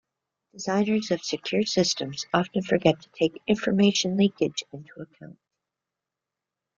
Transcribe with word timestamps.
Designers 0.53 1.11
of 1.11 1.23
secure 1.23 1.61
systems 1.63 2.25
often 2.33 2.63
forget 2.63 2.99
to 3.01 3.09
take 3.09 3.39
information 3.45 4.17
leakage 4.17 4.63
into 4.73 4.93
account. 4.99 5.37